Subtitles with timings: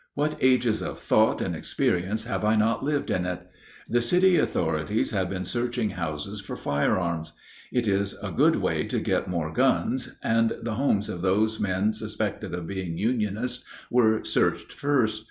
[0.15, 3.45] What ages of thought and experience have I not lived in it!
[3.87, 7.33] The city authorities have been searching houses for firearms.
[7.71, 11.93] It is a good way to get more guns, and the homes of those men
[11.93, 15.19] suspected of being Unionists were searched first.